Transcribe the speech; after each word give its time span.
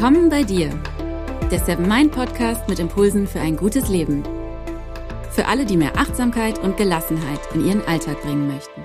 Willkommen 0.00 0.30
bei 0.30 0.44
dir, 0.44 0.70
der 1.50 1.58
Seven 1.58 1.86
Mind 1.86 2.12
Podcast 2.12 2.66
mit 2.70 2.78
Impulsen 2.78 3.26
für 3.26 3.38
ein 3.38 3.54
gutes 3.54 3.90
Leben. 3.90 4.22
Für 5.30 5.44
alle, 5.44 5.66
die 5.66 5.76
mehr 5.76 5.98
Achtsamkeit 5.98 6.58
und 6.58 6.78
Gelassenheit 6.78 7.38
in 7.52 7.66
ihren 7.66 7.84
Alltag 7.84 8.22
bringen 8.22 8.48
möchten. 8.48 8.80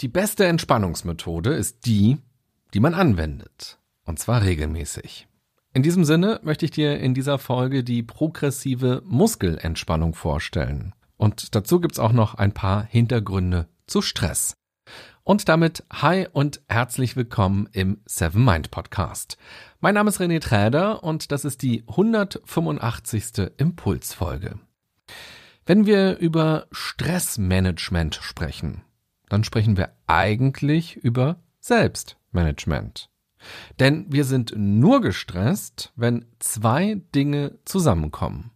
Die 0.00 0.08
beste 0.08 0.44
Entspannungsmethode 0.46 1.54
ist 1.54 1.86
die, 1.86 2.18
die 2.74 2.80
man 2.80 2.94
anwendet. 2.94 3.78
Und 4.04 4.18
zwar 4.18 4.42
regelmäßig. 4.42 5.28
In 5.72 5.84
diesem 5.84 6.04
Sinne 6.04 6.40
möchte 6.42 6.64
ich 6.64 6.72
dir 6.72 6.98
in 6.98 7.14
dieser 7.14 7.38
Folge 7.38 7.84
die 7.84 8.02
progressive 8.02 9.02
Muskelentspannung 9.06 10.16
vorstellen. 10.16 10.96
Und 11.16 11.54
dazu 11.54 11.78
gibt's 11.78 12.00
auch 12.00 12.12
noch 12.12 12.34
ein 12.34 12.50
paar 12.50 12.82
Hintergründe 12.82 13.68
zu 13.86 14.02
Stress. 14.02 14.56
Und 15.22 15.48
damit 15.48 15.84
hi 15.92 16.26
und 16.32 16.60
herzlich 16.68 17.14
willkommen 17.14 17.68
im 17.70 18.00
Seven 18.06 18.44
Mind 18.44 18.72
Podcast. 18.72 19.38
Mein 19.84 19.94
Name 19.94 20.10
ist 20.10 20.20
René 20.20 20.38
Träder 20.38 21.02
und 21.02 21.32
das 21.32 21.44
ist 21.44 21.60
die 21.60 21.82
185. 21.88 23.50
Impulsfolge. 23.56 24.60
Wenn 25.66 25.86
wir 25.86 26.18
über 26.18 26.68
Stressmanagement 26.70 28.14
sprechen, 28.14 28.82
dann 29.28 29.42
sprechen 29.42 29.76
wir 29.76 29.92
eigentlich 30.06 30.98
über 30.98 31.40
Selbstmanagement. 31.58 33.10
Denn 33.80 34.06
wir 34.08 34.24
sind 34.24 34.54
nur 34.56 35.00
gestresst, 35.00 35.92
wenn 35.96 36.26
zwei 36.38 37.02
Dinge 37.12 37.58
zusammenkommen. 37.64 38.52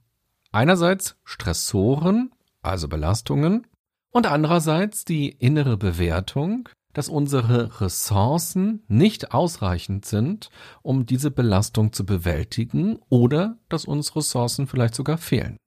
Einerseits 0.52 1.16
Stressoren, 1.24 2.30
also 2.62 2.86
Belastungen, 2.86 3.66
und 4.12 4.28
andererseits 4.28 5.04
die 5.04 5.30
innere 5.30 5.76
Bewertung, 5.76 6.68
dass 6.96 7.10
unsere 7.10 7.82
Ressourcen 7.82 8.82
nicht 8.88 9.34
ausreichend 9.34 10.06
sind, 10.06 10.48
um 10.80 11.04
diese 11.04 11.30
Belastung 11.30 11.92
zu 11.92 12.06
bewältigen 12.06 12.96
oder 13.10 13.58
dass 13.68 13.84
uns 13.84 14.16
Ressourcen 14.16 14.66
vielleicht 14.66 14.94
sogar 14.94 15.18
fehlen. 15.18 15.58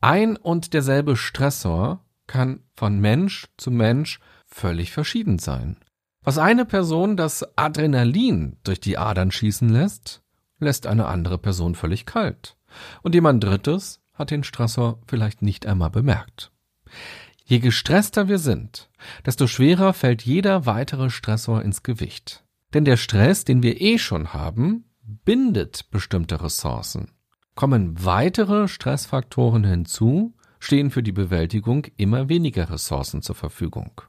Ein 0.00 0.36
und 0.36 0.74
derselbe 0.74 1.16
Stressor 1.16 2.04
kann 2.28 2.60
von 2.76 3.00
Mensch 3.00 3.48
zu 3.56 3.72
Mensch 3.72 4.20
völlig 4.46 4.92
verschieden 4.92 5.40
sein. 5.40 5.76
Was 6.22 6.38
eine 6.38 6.64
Person 6.64 7.16
das 7.16 7.58
Adrenalin 7.58 8.58
durch 8.62 8.78
die 8.78 8.96
Adern 8.96 9.32
schießen 9.32 9.68
lässt, 9.68 10.22
lässt 10.60 10.86
eine 10.86 11.06
andere 11.06 11.38
Person 11.38 11.74
völlig 11.74 12.06
kalt. 12.06 12.56
Und 13.02 13.16
jemand 13.16 13.42
Drittes 13.42 13.98
hat 14.14 14.30
den 14.30 14.44
Stressor 14.44 15.00
vielleicht 15.08 15.42
nicht 15.42 15.66
einmal 15.66 15.90
bemerkt. 15.90 16.52
Je 17.50 17.60
gestresster 17.60 18.28
wir 18.28 18.38
sind, 18.38 18.90
desto 19.24 19.46
schwerer 19.46 19.94
fällt 19.94 20.20
jeder 20.20 20.66
weitere 20.66 21.08
Stressor 21.08 21.62
ins 21.62 21.82
Gewicht. 21.82 22.44
Denn 22.74 22.84
der 22.84 22.98
Stress, 22.98 23.44
den 23.44 23.62
wir 23.62 23.80
eh 23.80 23.96
schon 23.96 24.34
haben, 24.34 24.84
bindet 25.00 25.90
bestimmte 25.90 26.42
Ressourcen. 26.42 27.12
Kommen 27.54 28.04
weitere 28.04 28.68
Stressfaktoren 28.68 29.64
hinzu, 29.64 30.36
stehen 30.60 30.90
für 30.90 31.02
die 31.02 31.12
Bewältigung 31.12 31.86
immer 31.96 32.28
weniger 32.28 32.68
Ressourcen 32.68 33.22
zur 33.22 33.34
Verfügung. 33.34 34.02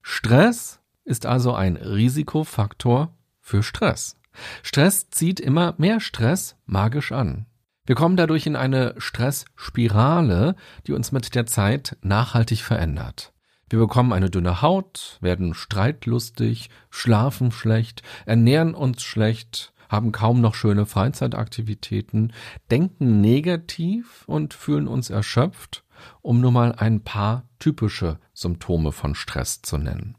Stress 0.00 0.80
ist 1.04 1.26
also 1.26 1.52
ein 1.52 1.76
Risikofaktor 1.76 3.14
für 3.38 3.62
Stress. 3.62 4.18
Stress 4.62 5.10
zieht 5.10 5.40
immer 5.40 5.74
mehr 5.76 6.00
Stress 6.00 6.56
magisch 6.64 7.12
an. 7.12 7.44
Wir 7.84 7.96
kommen 7.96 8.16
dadurch 8.16 8.46
in 8.46 8.54
eine 8.54 8.94
Stressspirale, 8.98 10.54
die 10.86 10.92
uns 10.92 11.10
mit 11.10 11.34
der 11.34 11.46
Zeit 11.46 11.96
nachhaltig 12.02 12.62
verändert. 12.62 13.32
Wir 13.68 13.80
bekommen 13.80 14.12
eine 14.12 14.30
dünne 14.30 14.62
Haut, 14.62 15.18
werden 15.20 15.54
streitlustig, 15.54 16.70
schlafen 16.90 17.50
schlecht, 17.50 18.02
ernähren 18.26 18.74
uns 18.74 19.02
schlecht, 19.02 19.72
haben 19.88 20.12
kaum 20.12 20.40
noch 20.40 20.54
schöne 20.54 20.86
Freizeitaktivitäten, 20.86 22.32
denken 22.70 23.20
negativ 23.20 24.24
und 24.26 24.54
fühlen 24.54 24.86
uns 24.86 25.10
erschöpft, 25.10 25.84
um 26.20 26.40
nur 26.40 26.52
mal 26.52 26.72
ein 26.72 27.02
paar 27.02 27.48
typische 27.58 28.18
Symptome 28.32 28.92
von 28.92 29.14
Stress 29.14 29.62
zu 29.62 29.76
nennen. 29.76 30.16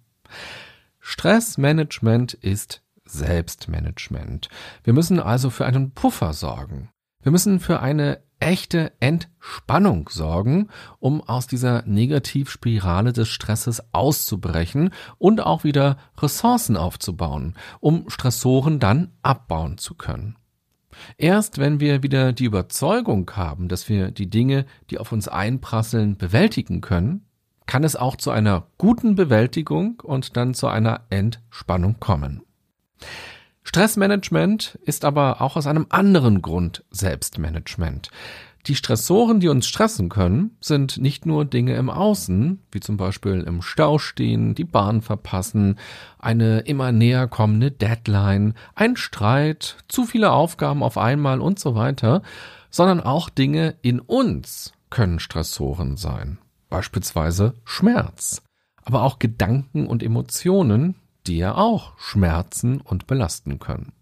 Stressmanagement 1.00 2.34
ist 2.34 2.81
Selbstmanagement. 3.06 4.50
Wir 4.84 4.94
müssen 4.94 5.19
also 5.19 5.50
für 5.50 5.66
einen 5.66 5.91
Puffer 5.91 6.34
sorgen. 6.34 6.90
Wir 7.23 7.31
müssen 7.31 7.59
für 7.59 7.79
eine 7.79 8.19
echte 8.39 8.91
Entspannung 9.00 10.09
sorgen, 10.09 10.67
um 11.00 11.22
aus 11.22 11.47
dieser 11.47 11.84
Negativspirale 11.84 13.13
des 13.13 13.29
Stresses 13.29 13.81
auszubrechen 13.94 14.89
und 15.17 15.39
auch 15.39 15.63
wieder 15.63 15.97
Ressourcen 16.22 16.75
aufzubauen, 16.75 17.56
um 17.79 18.09
Stressoren 18.09 18.79
dann 18.79 19.12
abbauen 19.22 19.78
zu 19.78 19.95
können. 19.95 20.35
Erst 21.17 21.57
wenn 21.57 21.79
wir 21.79 22.03
wieder 22.03 22.33
die 22.33 22.45
Überzeugung 22.45 23.31
haben, 23.33 23.69
dass 23.69 23.88
wir 23.88 24.12
die 24.12 24.29
Dinge, 24.29 24.66
die 24.89 25.00
auf 25.00 25.13
uns 25.13 25.29
einprasseln, 25.29 26.17
bewältigen 26.17 26.81
können, 26.81 27.25
kann 27.66 27.85
es 27.85 27.95
auch 27.95 28.17
zu 28.17 28.31
einer 28.31 28.67
guten 28.78 29.16
Bewältigung 29.16 30.01
und 30.01 30.35
dann 30.35 30.53
zu 30.53 30.67
einer 30.67 31.06
Entspannung 31.09 32.01
kommen. 32.01 32.44
Stressmanagement 33.63 34.78
ist 34.84 35.06
aber 35.06 35.41
auch 35.41 35.56
aus 35.56 35.68
einem 35.68 35.88
anderen 35.90 36.41
Grund 36.41 36.84
Selbstmanagement. 36.91 38.09
Die 38.66 38.75
Stressoren, 38.75 39.41
die 39.41 39.50
uns 39.50 39.68
stressen 39.68 40.07
können, 40.07 40.56
sind 40.62 40.97
nicht 40.97 41.25
nur 41.25 41.44
Dinge 41.44 41.75
im 41.75 41.90
Außen, 41.90 42.62
wie 42.72 42.79
zum 42.79 42.96
Beispiel 42.96 43.41
im 43.41 43.62
Stau 43.62 44.00
stehen, 44.00 44.56
die 44.56 44.63
Bahn 44.63 45.01
verpassen, 45.01 45.78
eine 46.18 46.59
immer 46.59 46.94
näher 46.94 47.28
kommende 47.28 47.72
Deadline, 47.72 48.53
ein 48.74 48.96
Streit, 48.96 49.78
zu 49.90 50.06
viele 50.06 50.31
Aufgaben 50.31 50.81
auf 50.81 50.97
einmal 50.97 51.41
und 51.41 51.59
so 51.59 51.75
weiter, 51.75 52.22
sondern 52.69 53.01
auch 53.01 53.30
Dinge 53.30 53.75
in 53.81 54.00
uns 54.00 54.72
können 54.90 55.19
Stressoren 55.19 55.97
sein. 55.97 56.38
Beispielsweise 56.69 57.56
Schmerz, 57.66 58.41
aber 58.85 59.03
auch 59.03 59.19
Gedanken 59.19 59.88
und 59.88 60.03
Emotionen, 60.03 60.95
die 61.28 61.38
ja 61.38 61.56
auch 61.56 61.97
schmerzen 61.97 62.81
und 62.81 63.07
belasten 63.07 63.59
können. 63.59 63.94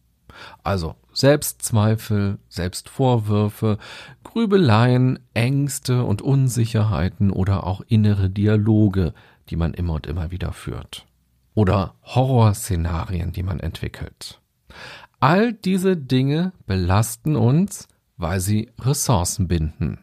Also 0.64 0.96
Selbstzweifel, 1.14 2.40
Selbstvorwürfe, 2.50 3.78
Grübeleien, 4.24 5.20
Ängste 5.34 6.04
und 6.04 6.22
Unsicherheiten 6.22 7.32
oder 7.32 7.66
auch 7.66 7.82
innere 7.82 8.30
Dialoge, 8.30 9.14
die 9.50 9.56
man 9.56 9.74
immer 9.74 9.94
und 9.94 10.08
immer 10.08 10.32
wieder 10.32 10.54
führt. 10.54 11.06
Oder 11.54 11.96
Horrorszenarien, 12.04 13.34
die 13.34 13.44
man 13.44 13.60
entwickelt. 13.60 14.40
All 15.20 15.54
diese 15.54 15.98
Dinge 15.98 16.54
belasten 16.66 17.36
uns, 17.36 17.88
weil 18.18 18.40
sie 18.40 18.72
Ressourcen 18.80 19.48
binden. 19.48 20.00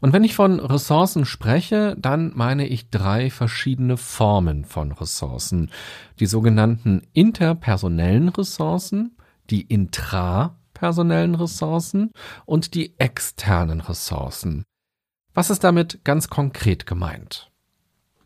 Und 0.00 0.12
wenn 0.12 0.24
ich 0.24 0.34
von 0.34 0.60
Ressourcen 0.60 1.24
spreche, 1.24 1.96
dann 1.98 2.32
meine 2.34 2.66
ich 2.66 2.90
drei 2.90 3.30
verschiedene 3.30 3.96
Formen 3.96 4.64
von 4.64 4.92
Ressourcen. 4.92 5.70
Die 6.20 6.26
sogenannten 6.26 7.02
interpersonellen 7.12 8.28
Ressourcen, 8.28 9.16
die 9.50 9.62
intrapersonellen 9.62 11.34
Ressourcen 11.34 12.12
und 12.46 12.74
die 12.74 12.98
externen 12.98 13.80
Ressourcen. 13.80 14.64
Was 15.34 15.50
ist 15.50 15.64
damit 15.64 16.04
ganz 16.04 16.28
konkret 16.28 16.86
gemeint? 16.86 17.50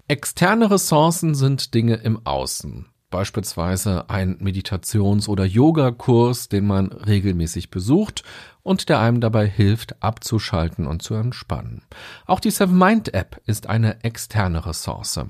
Externe 0.09 0.71
Ressourcen 0.71 1.35
sind 1.35 1.75
Dinge 1.75 1.95
im 1.95 2.27
Außen 2.27 2.92
beispielsweise 3.13 4.11
ein 4.11 4.39
Meditations- 4.41 5.29
oder 5.29 5.45
Yogakurs, 5.45 6.49
den 6.49 6.67
man 6.67 6.91
regelmäßig 6.91 7.71
besucht 7.71 8.25
und 8.65 8.89
der 8.89 8.99
einem 8.99 9.21
dabei 9.21 9.47
hilft, 9.47 10.03
abzuschalten 10.03 10.89
und 10.89 11.03
zu 11.03 11.15
entspannen. 11.15 11.83
Auch 12.27 12.41
die 12.41 12.51
Seven 12.51 12.77
Mind 12.77 13.15
App 13.15 13.41
ist 13.47 13.69
eine 13.69 14.03
externe 14.03 14.67
Ressource. 14.67 15.21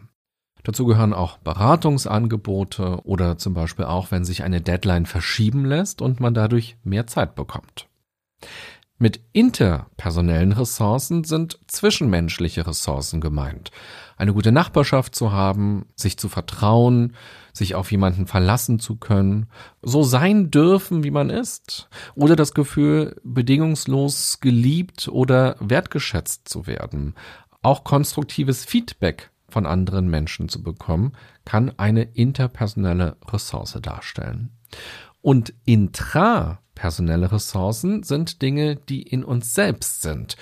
Dazu 0.65 0.87
gehören 0.87 1.13
auch 1.13 1.39
Beratungsangebote 1.39 3.01
oder 3.05 3.37
zum 3.37 3.53
Beispiel 3.53 3.85
auch, 3.85 4.11
wenn 4.11 4.25
sich 4.25 4.45
eine 4.45 4.61
Deadline 4.61 5.07
verschieben 5.07 5.67
lässt 5.67 6.01
und 6.01 6.21
man 6.21 6.35
dadurch 6.35 6.77
mehr 6.85 7.07
Zeit 7.07 7.35
bekommt. 7.35 7.89
Mit 9.03 9.19
interpersonellen 9.33 10.53
Ressourcen 10.53 11.25
sind 11.25 11.59
zwischenmenschliche 11.67 12.69
Ressourcen 12.69 13.21
gemeint. 13.21 13.73
Eine 14.17 14.33
gute 14.33 14.53
Nachbarschaft 14.53 15.17
zu 15.17 15.33
haben, 15.33 15.87
sich 15.97 16.17
zu 16.19 16.29
vertrauen, 16.29 17.17
sich 17.53 17.75
auf 17.75 17.91
jemanden 17.91 18.29
verlassen 18.29 18.79
zu 18.79 18.95
können, 18.95 19.47
so 19.83 20.05
sein 20.05 20.53
dürfen, 20.53 21.03
wie 21.03 21.11
man 21.11 21.31
ist, 21.31 21.89
oder 22.15 22.37
das 22.37 22.55
Gefühl, 22.55 23.21
bedingungslos 23.25 24.39
geliebt 24.39 25.09
oder 25.09 25.57
wertgeschätzt 25.59 26.49
zu 26.49 26.69
werden. 26.69 27.17
Auch 27.61 27.83
konstruktives 27.83 28.65
Feedback 28.65 29.33
von 29.49 29.67
anderen 29.67 30.11
Menschen 30.11 30.49
zu 30.49 30.63
bekommen, 30.63 31.11
kann 31.45 31.73
eine 31.77 32.05
interpersonelle 32.05 33.17
Ressource 33.27 33.77
darstellen. 33.83 34.51
Und 35.23 35.55
intrapersonelle 35.65 37.33
Ressourcen 37.33 38.03
sind 38.03 38.43
Dinge, 38.43 38.77
die 38.77 39.03
in 39.03 39.25
uns 39.25 39.55
selbst 39.55 40.03
sind. 40.03 40.37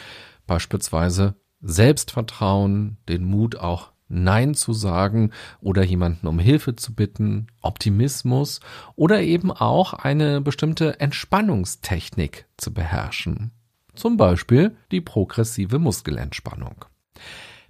Beispielsweise 0.47 1.37
Selbstvertrauen, 1.61 2.97
den 3.09 3.25
Mut 3.25 3.57
auch 3.57 3.93
Nein 4.09 4.55
zu 4.55 4.73
sagen 4.73 5.31
oder 5.61 5.85
jemanden 5.85 6.27
um 6.27 6.41
Hilfe 6.41 6.75
zu 6.75 6.95
bitten, 6.95 7.47
Optimismus 7.61 8.61
oder 8.97 9.23
eben 9.23 9.53
auch 9.53 9.93
eine 9.93 10.41
bestimmte 10.41 10.99
Entspannungstechnik 10.99 12.47
zu 12.57 12.75
beherrschen. 12.75 13.53
Zum 13.95 14.17
Beispiel 14.17 14.77
die 14.91 15.01
progressive 15.01 15.79
Muskelentspannung. 15.79 16.85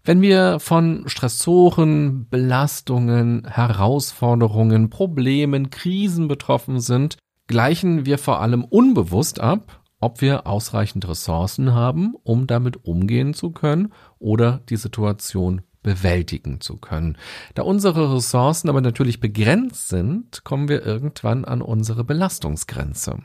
Wenn 0.02 0.23
wir 0.23 0.61
von 0.61 1.05
Stressoren, 1.06 2.26
Belastungen, 2.29 3.47
Herausforderungen, 3.47 4.88
Problemen, 4.88 5.69
Krisen 5.70 6.26
betroffen 6.26 6.81
sind, 6.81 7.19
gleichen 7.47 8.06
wir 8.06 8.17
vor 8.17 8.41
allem 8.41 8.64
unbewusst 8.64 9.41
ab, 9.41 9.82
ob 10.00 10.23
wir 10.23 10.47
ausreichend 10.47 11.06
Ressourcen 11.06 11.75
haben, 11.75 12.14
um 12.23 12.47
damit 12.47 12.85
umgehen 12.85 13.35
zu 13.35 13.50
können 13.50 13.93
oder 14.19 14.62
die 14.70 14.76
Situation 14.76 15.61
bewältigen 15.82 16.61
zu 16.61 16.79
können. 16.79 17.19
Da 17.55 17.62
unsere 17.62 18.14
Ressourcen 18.14 18.69
aber 18.70 18.81
natürlich 18.81 19.20
begrenzt 19.20 19.88
sind, 19.88 20.44
kommen 20.44 20.69
wir 20.69 20.85
irgendwann 20.85 21.44
an 21.44 21.61
unsere 21.61 22.05
Belastungsgrenze. 22.05 23.19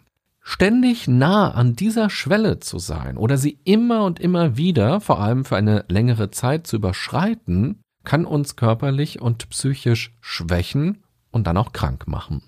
Ständig 0.47 1.07
nah 1.07 1.49
an 1.49 1.75
dieser 1.75 2.11
Schwelle 2.11 2.59
zu 2.59 2.77
sein 2.77 3.17
oder 3.17 3.35
sie 3.35 3.57
immer 3.63 4.05
und 4.05 4.19
immer 4.19 4.57
wieder, 4.57 5.01
vor 5.01 5.19
allem 5.19 5.43
für 5.43 5.57
eine 5.57 5.85
längere 5.89 6.29
Zeit 6.29 6.67
zu 6.67 6.75
überschreiten, 6.75 7.81
kann 8.03 8.25
uns 8.25 8.55
körperlich 8.55 9.19
und 9.19 9.49
psychisch 9.49 10.15
schwächen 10.21 11.03
und 11.31 11.47
dann 11.47 11.57
auch 11.57 11.73
krank 11.73 12.07
machen. 12.07 12.43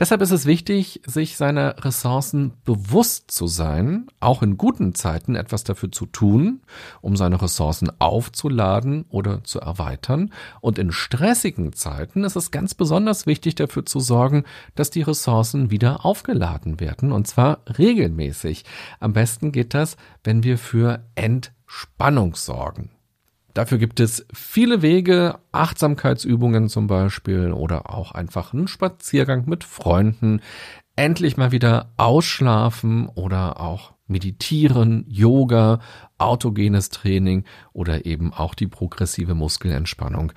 Deshalb 0.00 0.22
ist 0.22 0.30
es 0.30 0.46
wichtig, 0.46 1.02
sich 1.04 1.36
seiner 1.36 1.84
Ressourcen 1.84 2.54
bewusst 2.64 3.30
zu 3.30 3.46
sein, 3.46 4.06
auch 4.18 4.42
in 4.42 4.56
guten 4.56 4.94
Zeiten 4.94 5.34
etwas 5.34 5.62
dafür 5.62 5.92
zu 5.92 6.06
tun, 6.06 6.62
um 7.02 7.16
seine 7.16 7.42
Ressourcen 7.42 7.92
aufzuladen 8.00 9.04
oder 9.10 9.44
zu 9.44 9.60
erweitern. 9.60 10.32
Und 10.62 10.78
in 10.78 10.90
stressigen 10.90 11.74
Zeiten 11.74 12.24
ist 12.24 12.34
es 12.34 12.50
ganz 12.50 12.74
besonders 12.74 13.26
wichtig 13.26 13.56
dafür 13.56 13.84
zu 13.84 14.00
sorgen, 14.00 14.44
dass 14.74 14.88
die 14.88 15.02
Ressourcen 15.02 15.70
wieder 15.70 16.06
aufgeladen 16.06 16.80
werden, 16.80 17.12
und 17.12 17.26
zwar 17.26 17.58
regelmäßig. 17.66 18.64
Am 19.00 19.12
besten 19.12 19.52
geht 19.52 19.74
das, 19.74 19.98
wenn 20.24 20.42
wir 20.42 20.56
für 20.56 21.04
Entspannung 21.14 22.36
sorgen. 22.36 22.88
Dafür 23.54 23.78
gibt 23.78 24.00
es 24.00 24.26
viele 24.32 24.82
Wege, 24.82 25.38
Achtsamkeitsübungen 25.52 26.68
zum 26.68 26.86
Beispiel 26.86 27.52
oder 27.52 27.90
auch 27.90 28.12
einfach 28.12 28.52
einen 28.52 28.68
Spaziergang 28.68 29.44
mit 29.46 29.64
Freunden, 29.64 30.40
endlich 30.96 31.36
mal 31.36 31.52
wieder 31.52 31.90
ausschlafen 31.96 33.08
oder 33.08 33.60
auch 33.60 33.92
meditieren, 34.06 35.04
Yoga, 35.08 35.80
autogenes 36.18 36.90
Training 36.90 37.44
oder 37.72 38.06
eben 38.06 38.32
auch 38.32 38.54
die 38.54 38.66
progressive 38.66 39.34
Muskelentspannung 39.34 40.32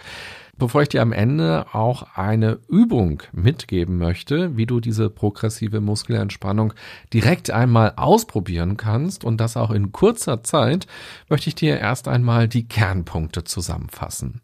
bevor 0.58 0.84
ich 0.84 0.90
dir 0.90 1.02
am 1.02 1.12
Ende 1.12 1.74
auch 1.74 2.16
eine 2.16 2.60
Übung 2.68 3.24
mitgeben 3.32 3.98
möchte, 3.98 4.56
wie 4.56 4.66
du 4.66 4.80
diese 4.80 5.10
progressive 5.10 5.82
Muskelentspannung 5.82 6.74
direkt 7.14 7.52
einmal 7.52 7.94
ausprobieren 7.96 8.78
kannst 8.78 9.24
und 9.24 9.38
das 9.38 9.58
auch 9.58 9.72
in 9.72 9.92
kurzer 9.92 10.44
Zeit, 10.44 10.88
möchte 11.30 11.50
ich 11.50 11.56
dir 11.56 11.80
erst 11.80 12.08
einmal 12.08 12.48
die 12.48 12.68
Kernpunkte 12.68 13.44
zusammenfassen. 13.44 14.42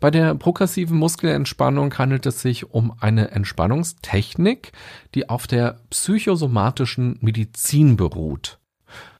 Bei 0.00 0.12
der 0.12 0.36
progressiven 0.36 0.96
Muskelentspannung 0.96 1.92
handelt 1.98 2.24
es 2.26 2.40
sich 2.40 2.70
um 2.70 2.94
eine 3.00 3.32
Entspannungstechnik, 3.32 4.70
die 5.14 5.28
auf 5.28 5.48
der 5.48 5.80
psychosomatischen 5.90 7.18
Medizin 7.20 7.96
beruht. 7.96 8.57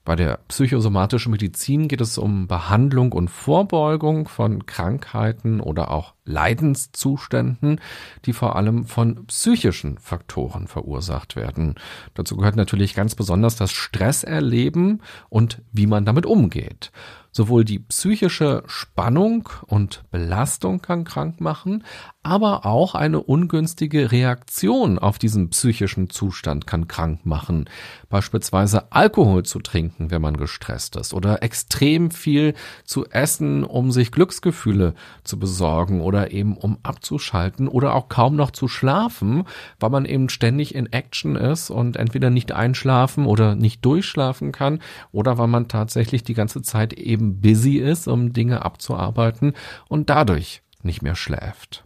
Bei 0.09 0.15
der 0.15 0.39
psychosomatischen 0.47 1.31
Medizin 1.31 1.87
geht 1.87 2.01
es 2.01 2.17
um 2.17 2.47
Behandlung 2.47 3.11
und 3.11 3.29
Vorbeugung 3.29 4.27
von 4.27 4.65
Krankheiten 4.65 5.61
oder 5.61 5.91
auch 5.91 6.15
Leidenszuständen, 6.25 7.79
die 8.25 8.33
vor 8.33 8.55
allem 8.55 8.85
von 8.85 9.27
psychischen 9.27 9.99
Faktoren 9.99 10.67
verursacht 10.67 11.35
werden. 11.35 11.75
Dazu 12.15 12.37
gehört 12.37 12.55
natürlich 12.55 12.95
ganz 12.95 13.13
besonders 13.13 13.55
das 13.55 13.71
Stresserleben 13.71 15.03
und 15.29 15.61
wie 15.71 15.85
man 15.85 16.05
damit 16.05 16.25
umgeht. 16.25 16.91
Sowohl 17.31 17.63
die 17.63 17.77
psychische 17.77 18.63
Spannung 18.65 19.47
und 19.67 20.03
Belastung 20.09 20.81
kann 20.81 21.03
krank 21.03 21.39
machen, 21.39 21.83
aber 22.21 22.65
auch 22.65 22.95
eine 22.95 23.21
ungünstige 23.21 24.11
Reaktion 24.11 24.99
auf 24.99 25.19
diesen 25.19 25.49
psychischen 25.49 26.09
Zustand 26.09 26.67
kann 26.67 26.89
krank 26.89 27.25
machen. 27.25 27.69
Beispielsweise 28.09 28.91
Alkohol 28.91 29.43
zu 29.43 29.59
trinken, 29.59 30.11
wenn 30.11 30.21
man 30.21 30.35
gestresst 30.35 30.97
ist, 30.97 31.13
oder 31.13 31.41
extrem 31.43 32.11
viel 32.11 32.55
zu 32.83 33.05
essen, 33.05 33.63
um 33.63 33.91
sich 33.91 34.11
Glücksgefühle 34.11 34.95
zu 35.23 35.39
besorgen 35.39 36.01
oder 36.01 36.31
eben 36.31 36.57
um 36.57 36.77
abzuschalten 36.83 37.69
oder 37.69 37.95
auch 37.95 38.09
kaum 38.09 38.35
noch 38.35 38.51
zu 38.51 38.67
schlafen, 38.67 39.45
weil 39.79 39.89
man 39.89 40.03
eben 40.03 40.27
ständig 40.27 40.75
in 40.75 40.91
Action 40.91 41.37
ist 41.37 41.69
und 41.69 41.95
entweder 41.95 42.29
nicht 42.29 42.51
einschlafen 42.51 43.25
oder 43.25 43.55
nicht 43.55 43.85
durchschlafen 43.85 44.51
kann 44.51 44.79
oder 45.13 45.37
weil 45.37 45.47
man 45.47 45.69
tatsächlich 45.69 46.23
die 46.23 46.33
ganze 46.33 46.61
Zeit 46.63 46.91
eben 46.91 47.39
busy 47.39 47.77
ist, 47.77 48.09
um 48.09 48.33
Dinge 48.33 48.65
abzuarbeiten 48.65 49.53
und 49.87 50.09
dadurch 50.09 50.61
nicht 50.83 51.01
mehr 51.01 51.15
schläft. 51.15 51.85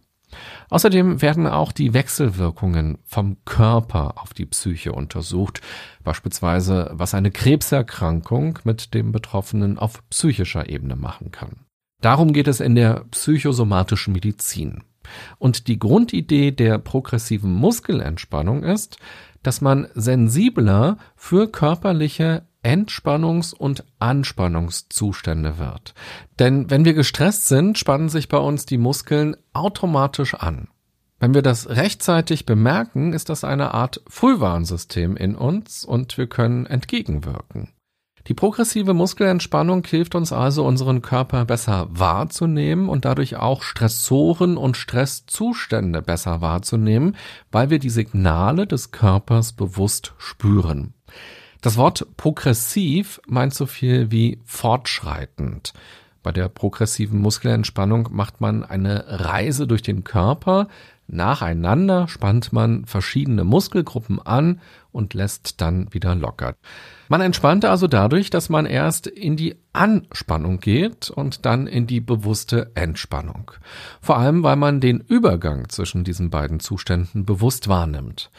Außerdem 0.70 1.22
werden 1.22 1.46
auch 1.46 1.72
die 1.72 1.94
Wechselwirkungen 1.94 2.98
vom 3.04 3.36
Körper 3.44 4.14
auf 4.22 4.34
die 4.34 4.46
Psyche 4.46 4.92
untersucht, 4.92 5.60
beispielsweise 6.02 6.90
was 6.92 7.14
eine 7.14 7.30
Krebserkrankung 7.30 8.58
mit 8.64 8.94
dem 8.94 9.12
Betroffenen 9.12 9.78
auf 9.78 10.02
psychischer 10.10 10.68
Ebene 10.68 10.96
machen 10.96 11.30
kann. 11.30 11.64
Darum 12.00 12.32
geht 12.32 12.48
es 12.48 12.60
in 12.60 12.74
der 12.74 13.04
psychosomatischen 13.10 14.12
Medizin. 14.12 14.82
Und 15.38 15.68
die 15.68 15.78
Grundidee 15.78 16.50
der 16.50 16.78
progressiven 16.78 17.52
Muskelentspannung 17.52 18.62
ist, 18.62 18.98
dass 19.42 19.60
man 19.60 19.88
sensibler 19.94 20.98
für 21.16 21.50
körperliche 21.50 22.46
Entspannungs- 22.64 23.54
und 23.54 23.84
Anspannungszustände 23.98 25.58
wird. 25.58 25.94
Denn 26.38 26.70
wenn 26.70 26.84
wir 26.84 26.94
gestresst 26.94 27.46
sind, 27.46 27.78
spannen 27.78 28.08
sich 28.08 28.28
bei 28.28 28.38
uns 28.38 28.66
die 28.66 28.78
Muskeln 28.78 29.36
automatisch 29.52 30.34
an. 30.34 30.68
Wenn 31.20 31.34
wir 31.34 31.42
das 31.42 31.68
rechtzeitig 31.68 32.44
bemerken, 32.44 33.12
ist 33.12 33.28
das 33.28 33.44
eine 33.44 33.72
Art 33.72 34.02
Frühwarnsystem 34.08 35.16
in 35.16 35.36
uns 35.36 35.84
und 35.84 36.18
wir 36.18 36.26
können 36.26 36.66
entgegenwirken. 36.66 37.70
Die 38.26 38.34
progressive 38.34 38.94
Muskelentspannung 38.94 39.84
hilft 39.86 40.14
uns 40.14 40.32
also, 40.32 40.66
unseren 40.66 41.02
Körper 41.02 41.44
besser 41.44 41.88
wahrzunehmen 41.90 42.88
und 42.88 43.04
dadurch 43.04 43.36
auch 43.36 43.62
Stressoren 43.62 44.56
und 44.56 44.78
Stresszustände 44.78 46.00
besser 46.00 46.40
wahrzunehmen, 46.40 47.16
weil 47.52 47.68
wir 47.68 47.78
die 47.78 47.90
Signale 47.90 48.66
des 48.66 48.92
Körpers 48.92 49.52
bewusst 49.52 50.14
spüren. 50.16 50.94
Das 51.64 51.78
Wort 51.78 52.06
progressiv 52.18 53.22
meint 53.26 53.54
so 53.54 53.64
viel 53.64 54.10
wie 54.10 54.38
fortschreitend. 54.44 55.72
Bei 56.22 56.30
der 56.30 56.50
progressiven 56.50 57.22
Muskelentspannung 57.22 58.10
macht 58.12 58.42
man 58.42 58.64
eine 58.64 59.06
Reise 59.08 59.66
durch 59.66 59.80
den 59.80 60.04
Körper. 60.04 60.68
Nacheinander 61.06 62.06
spannt 62.06 62.52
man 62.52 62.84
verschiedene 62.84 63.44
Muskelgruppen 63.44 64.20
an 64.20 64.60
und 64.92 65.14
lässt 65.14 65.62
dann 65.62 65.88
wieder 65.90 66.14
locker. 66.14 66.56
Man 67.08 67.22
entspannt 67.22 67.64
also 67.64 67.86
dadurch, 67.86 68.28
dass 68.28 68.50
man 68.50 68.66
erst 68.66 69.06
in 69.06 69.36
die 69.38 69.56
Anspannung 69.72 70.60
geht 70.60 71.08
und 71.08 71.46
dann 71.46 71.66
in 71.66 71.86
die 71.86 72.00
bewusste 72.00 72.72
Entspannung. 72.74 73.52
Vor 74.02 74.18
allem, 74.18 74.42
weil 74.42 74.56
man 74.56 74.80
den 74.80 75.00
Übergang 75.00 75.70
zwischen 75.70 76.04
diesen 76.04 76.28
beiden 76.28 76.60
Zuständen 76.60 77.24
bewusst 77.24 77.68
wahrnimmt. 77.68 78.30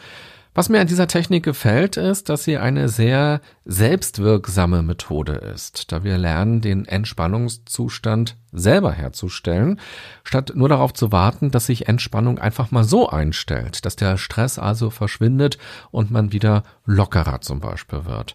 Was 0.56 0.70
mir 0.70 0.80
an 0.80 0.86
dieser 0.86 1.06
Technik 1.06 1.44
gefällt, 1.44 1.98
ist, 1.98 2.30
dass 2.30 2.44
sie 2.44 2.56
eine 2.56 2.88
sehr 2.88 3.42
selbstwirksame 3.66 4.82
Methode 4.82 5.34
ist, 5.34 5.92
da 5.92 6.02
wir 6.02 6.16
lernen, 6.16 6.62
den 6.62 6.86
Entspannungszustand 6.86 8.38
selber 8.52 8.90
herzustellen, 8.92 9.78
statt 10.24 10.52
nur 10.54 10.70
darauf 10.70 10.94
zu 10.94 11.12
warten, 11.12 11.50
dass 11.50 11.66
sich 11.66 11.88
Entspannung 11.88 12.38
einfach 12.38 12.70
mal 12.70 12.84
so 12.84 13.06
einstellt, 13.06 13.84
dass 13.84 13.96
der 13.96 14.16
Stress 14.16 14.58
also 14.58 14.88
verschwindet 14.88 15.58
und 15.90 16.10
man 16.10 16.32
wieder 16.32 16.62
lockerer 16.86 17.42
zum 17.42 17.60
Beispiel 17.60 18.06
wird. 18.06 18.34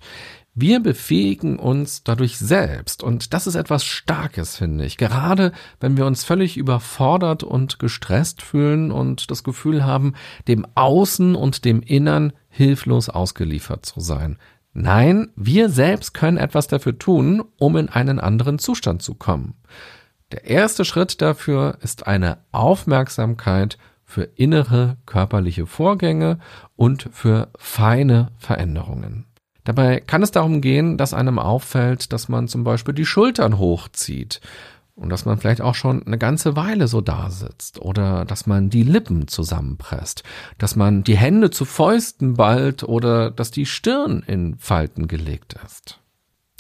Wir 0.54 0.82
befähigen 0.82 1.58
uns 1.60 2.04
dadurch 2.04 2.38
selbst 2.38 3.04
und 3.04 3.34
das 3.34 3.48
ist 3.48 3.56
etwas 3.56 3.86
Starkes, 3.86 4.58
finde 4.58 4.86
ich. 4.86 4.98
Gerade 4.98 5.54
wenn 5.80 5.96
wir 5.96 6.06
uns 6.06 6.26
völlig 6.26 6.58
überfordert 6.58 7.44
und 7.44 7.80
gestresst 7.80 8.42
fühlen 8.42 8.92
und 8.92 9.32
das 9.32 9.46
Gefühl 9.46 9.86
haben, 9.86 10.14
dem 10.50 10.68
Außen 10.76 11.36
und 11.36 11.64
dem 11.64 11.82
Innern 11.82 12.34
hilflos 12.50 13.08
ausgeliefert 13.08 13.86
zu 13.86 14.02
sein. 14.02 14.38
Nein, 14.74 15.32
wir 15.38 15.70
selbst 15.70 16.14
können 16.14 16.38
etwas 16.38 16.68
dafür 16.68 17.00
tun, 17.00 17.44
um 17.58 17.78
in 17.78 17.88
einen 17.88 18.20
anderen 18.20 18.60
Zustand 18.60 19.02
zu 19.02 19.16
kommen. 19.16 19.56
Der 20.34 20.46
erste 20.46 20.84
Schritt 20.84 21.22
dafür 21.22 21.78
ist 21.82 22.08
eine 22.08 22.40
Aufmerksamkeit 22.52 23.78
für 24.04 24.24
innere 24.24 24.98
körperliche 25.06 25.66
Vorgänge 25.66 26.40
und 26.76 27.10
für 27.14 27.50
feine 27.58 28.32
Veränderungen. 28.38 29.31
Dabei 29.64 30.00
kann 30.00 30.24
es 30.24 30.32
darum 30.32 30.62
gehen, 30.62 30.98
dass 30.98 31.14
einem 31.14 31.40
auffällt, 31.40 32.12
dass 32.14 32.30
man 32.30 32.48
zum 32.48 32.64
Beispiel 32.64 32.94
die 32.94 33.06
Schultern 33.06 33.58
hochzieht 33.60 34.42
und 34.96 35.10
dass 35.10 35.26
man 35.26 35.38
vielleicht 35.38 35.62
auch 35.62 35.76
schon 35.76 36.04
eine 36.06 36.18
ganze 36.18 36.56
Weile 36.56 36.88
so 36.88 37.02
da 37.02 37.30
sitzt 37.30 37.80
oder 37.80 38.26
dass 38.26 38.48
man 38.48 38.70
die 38.70 38.84
Lippen 38.84 39.28
zusammenpresst, 39.28 40.24
dass 40.58 40.76
man 40.76 41.04
die 41.04 41.18
Hände 41.18 41.50
zu 41.50 41.66
Fäusten 41.66 42.36
ballt 42.36 42.84
oder 42.84 43.32
dass 43.32 43.52
die 43.52 43.66
Stirn 43.66 44.24
in 44.26 44.58
Falten 44.58 45.08
gelegt 45.08 45.56
ist. 45.66 46.01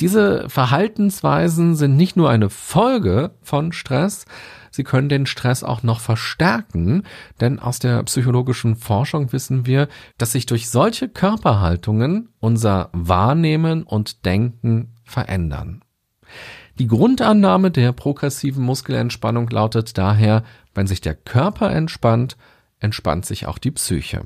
Diese 0.01 0.49
Verhaltensweisen 0.49 1.75
sind 1.75 1.95
nicht 1.95 2.15
nur 2.15 2.27
eine 2.31 2.49
Folge 2.49 3.35
von 3.43 3.71
Stress, 3.71 4.25
sie 4.71 4.83
können 4.83 5.09
den 5.09 5.27
Stress 5.27 5.63
auch 5.63 5.83
noch 5.83 5.99
verstärken, 5.99 7.03
denn 7.39 7.59
aus 7.59 7.77
der 7.77 8.01
psychologischen 8.03 8.75
Forschung 8.75 9.31
wissen 9.31 9.67
wir, 9.67 9.87
dass 10.17 10.31
sich 10.31 10.47
durch 10.47 10.71
solche 10.71 11.07
Körperhaltungen 11.07 12.29
unser 12.39 12.89
Wahrnehmen 12.93 13.83
und 13.83 14.25
Denken 14.25 14.95
verändern. 15.03 15.83
Die 16.79 16.87
Grundannahme 16.87 17.69
der 17.69 17.91
progressiven 17.91 18.63
Muskelentspannung 18.63 19.51
lautet 19.51 19.99
daher, 19.99 20.43
wenn 20.73 20.87
sich 20.87 21.01
der 21.01 21.13
Körper 21.13 21.69
entspannt, 21.69 22.37
entspannt 22.79 23.27
sich 23.27 23.45
auch 23.45 23.59
die 23.59 23.69
Psyche. 23.69 24.23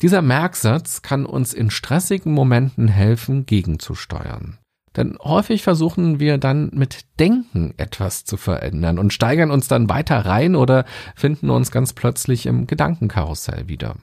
Dieser 0.00 0.22
Merksatz 0.22 1.02
kann 1.02 1.26
uns 1.26 1.52
in 1.52 1.68
stressigen 1.68 2.32
Momenten 2.32 2.88
helfen, 2.88 3.44
gegenzusteuern. 3.44 4.56
Denn 4.96 5.16
häufig 5.22 5.62
versuchen 5.62 6.18
wir 6.18 6.38
dann 6.38 6.70
mit 6.72 7.04
Denken 7.20 7.74
etwas 7.76 8.24
zu 8.24 8.36
verändern 8.36 8.98
und 8.98 9.12
steigern 9.12 9.50
uns 9.50 9.68
dann 9.68 9.88
weiter 9.88 10.26
rein 10.26 10.56
oder 10.56 10.84
finden 11.14 11.50
uns 11.50 11.70
ganz 11.70 11.92
plötzlich 11.92 12.46
im 12.46 12.66
Gedankenkarussell 12.66 13.68
wieder. 13.68 13.96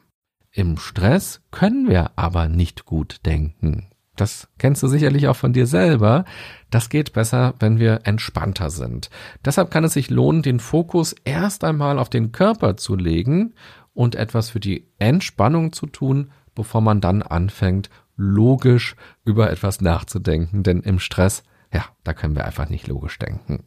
Im 0.52 0.78
Stress 0.78 1.42
können 1.52 1.90
wir 1.90 2.12
aber 2.16 2.48
nicht 2.48 2.86
gut 2.86 3.18
denken. 3.26 3.90
Das 4.16 4.48
kennst 4.58 4.82
du 4.82 4.88
sicherlich 4.88 5.28
auch 5.28 5.36
von 5.36 5.54
dir 5.54 5.68
selber. 5.68 6.26
Das 6.72 6.90
geht 6.90 7.14
besser, 7.14 7.54
wenn 7.60 7.80
wir 7.80 8.02
entspannter 8.06 8.72
sind. 8.72 9.10
Deshalb 9.46 9.70
kann 9.70 9.84
es 9.84 9.94
sich 9.94 10.10
lohnen, 10.10 10.42
den 10.42 10.60
Fokus 10.60 11.16
erst 11.24 11.64
einmal 11.64 12.00
auf 12.00 12.10
den 12.10 12.32
Körper 12.32 12.78
zu 12.78 12.96
legen 12.96 13.54
und 13.94 14.16
etwas 14.16 14.50
für 14.50 14.60
die 14.60 14.88
Entspannung 14.98 15.72
zu 15.72 15.86
tun, 15.86 16.32
bevor 16.56 16.82
man 16.82 17.02
dann 17.02 17.22
anfängt, 17.22 17.90
logisch 18.18 18.96
über 19.24 19.50
etwas 19.52 19.80
nachzudenken. 19.80 20.64
Denn 20.64 20.82
im 20.82 21.00
Stress, 21.00 21.44
ja, 21.72 21.86
da 22.04 22.14
können 22.14 22.36
wir 22.36 22.46
einfach 22.46 22.70
nicht 22.70 22.88
logisch 22.88 23.18
denken. 23.20 23.64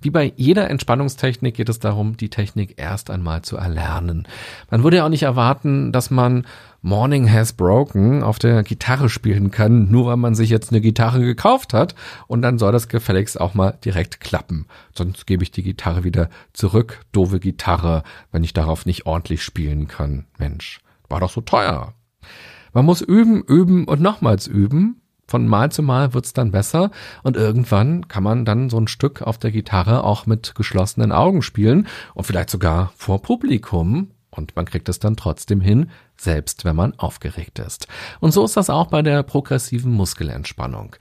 Wie 0.00 0.10
bei 0.10 0.32
jeder 0.36 0.70
Entspannungstechnik 0.70 1.54
geht 1.54 1.68
es 1.68 1.78
darum, 1.78 2.16
die 2.16 2.30
Technik 2.30 2.74
erst 2.78 3.10
einmal 3.10 3.42
zu 3.42 3.56
erlernen. 3.56 4.26
Man 4.70 4.82
würde 4.82 4.98
ja 4.98 5.04
auch 5.04 5.10
nicht 5.10 5.24
erwarten, 5.24 5.92
dass 5.92 6.10
man 6.10 6.46
Morning 6.82 7.30
Has 7.30 7.52
Broken 7.52 8.22
auf 8.22 8.38
der 8.38 8.62
Gitarre 8.62 9.10
spielen 9.10 9.50
kann, 9.50 9.90
nur 9.90 10.06
weil 10.06 10.16
man 10.16 10.34
sich 10.34 10.48
jetzt 10.48 10.70
eine 10.70 10.80
Gitarre 10.80 11.20
gekauft 11.20 11.74
hat 11.74 11.94
und 12.26 12.40
dann 12.40 12.58
soll 12.58 12.72
das 12.72 12.88
gefälligst 12.88 13.38
auch 13.38 13.52
mal 13.52 13.76
direkt 13.84 14.20
klappen. 14.20 14.66
Sonst 14.94 15.26
gebe 15.26 15.42
ich 15.42 15.50
die 15.50 15.62
Gitarre 15.62 16.04
wieder 16.04 16.30
zurück, 16.54 17.04
doofe 17.12 17.38
Gitarre, 17.38 18.02
wenn 18.32 18.44
ich 18.44 18.54
darauf 18.54 18.86
nicht 18.86 19.04
ordentlich 19.04 19.42
spielen 19.42 19.88
kann. 19.88 20.26
Mensch, 20.38 20.80
war 21.10 21.20
doch 21.20 21.30
so 21.30 21.42
teuer. 21.42 21.92
Man 22.72 22.84
muss 22.84 23.00
üben, 23.00 23.42
üben 23.42 23.84
und 23.84 24.00
nochmals 24.00 24.46
üben, 24.46 25.00
von 25.26 25.46
Mal 25.46 25.70
zu 25.70 25.82
Mal 25.82 26.12
wird's 26.12 26.32
dann 26.32 26.50
besser 26.50 26.90
und 27.22 27.36
irgendwann 27.36 28.08
kann 28.08 28.24
man 28.24 28.44
dann 28.44 28.68
so 28.68 28.78
ein 28.78 28.88
Stück 28.88 29.22
auf 29.22 29.38
der 29.38 29.52
Gitarre 29.52 30.04
auch 30.04 30.26
mit 30.26 30.54
geschlossenen 30.56 31.12
Augen 31.12 31.42
spielen 31.42 31.86
und 32.14 32.24
vielleicht 32.24 32.50
sogar 32.50 32.92
vor 32.96 33.22
Publikum 33.22 34.10
und 34.30 34.56
man 34.56 34.64
kriegt 34.64 34.88
es 34.88 34.98
dann 34.98 35.16
trotzdem 35.16 35.60
hin, 35.60 35.90
selbst 36.16 36.64
wenn 36.64 36.76
man 36.76 36.98
aufgeregt 36.98 37.58
ist. 37.58 37.86
Und 38.20 38.32
so 38.32 38.44
ist 38.44 38.56
das 38.56 38.70
auch 38.70 38.86
bei 38.86 39.02
der 39.02 39.22
progressiven 39.22 39.92
Muskelentspannung. 39.92 40.96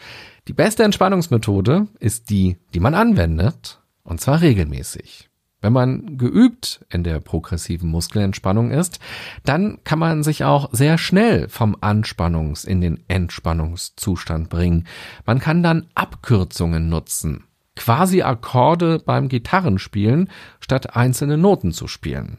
Die 0.48 0.54
beste 0.54 0.84
Entspannungsmethode 0.84 1.88
ist 2.00 2.30
die, 2.30 2.58
die 2.74 2.80
man 2.80 2.96
anwendet, 2.96 3.82
und 4.04 4.20
zwar 4.20 4.42
regelmäßig. 4.42 5.29
Wenn 5.62 5.74
man 5.74 6.18
geübt 6.18 6.86
in 6.90 7.04
der 7.04 7.20
progressiven 7.20 7.90
Muskelentspannung 7.90 8.72
ist, 8.72 9.00
dann 9.44 9.80
kann 9.84 10.00
man 10.00 10.24
sich 10.24 10.46
auch 10.46 10.70
sehr 10.72 10.98
schnell 10.98 11.50
vom 11.50 11.76
Anspannungs- 11.76 12.66
in 12.66 12.80
den 12.80 13.04
Entspannungszustand 13.10 14.50
bringen. 14.50 14.88
Man 15.26 15.40
kann 15.40 15.62
dann 15.62 15.88
Abkürzungen 15.96 16.88
nutzen, 16.88 17.44
quasi 17.76 18.22
Akkorde 18.22 19.00
beim 19.00 19.28
Gitarrenspielen, 19.28 20.30
statt 20.62 20.96
einzelne 20.96 21.38
Noten 21.38 21.74
zu 21.74 21.88
spielen. 21.88 22.38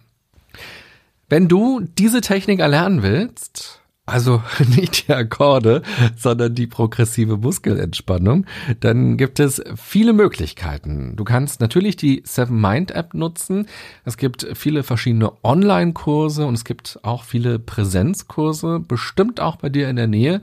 Wenn 1.28 1.46
du 1.46 1.80
diese 1.80 2.22
Technik 2.22 2.60
erlernen 2.60 3.02
willst, 3.02 3.79
also 4.10 4.42
nicht 4.76 5.08
die 5.08 5.12
Akkorde, 5.12 5.82
sondern 6.16 6.54
die 6.54 6.66
progressive 6.66 7.36
Muskelentspannung, 7.36 8.46
dann 8.80 9.16
gibt 9.16 9.40
es 9.40 9.62
viele 9.76 10.12
Möglichkeiten. 10.12 11.14
Du 11.16 11.24
kannst 11.24 11.60
natürlich 11.60 11.96
die 11.96 12.22
Seven 12.24 12.60
Mind 12.60 12.90
App 12.90 13.14
nutzen. 13.14 13.66
Es 14.04 14.16
gibt 14.16 14.46
viele 14.54 14.82
verschiedene 14.82 15.32
Online-Kurse 15.42 16.46
und 16.46 16.54
es 16.54 16.64
gibt 16.64 16.98
auch 17.02 17.24
viele 17.24 17.58
Präsenzkurse, 17.58 18.80
bestimmt 18.80 19.40
auch 19.40 19.56
bei 19.56 19.68
dir 19.68 19.88
in 19.88 19.96
der 19.96 20.06
Nähe. 20.06 20.40